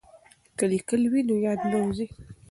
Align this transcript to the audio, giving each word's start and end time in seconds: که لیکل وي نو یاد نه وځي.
که 0.57 0.65
لیکل 0.71 1.01
وي 1.11 1.21
نو 1.27 1.35
یاد 1.45 1.59
نه 1.71 1.77
وځي. 1.81 2.07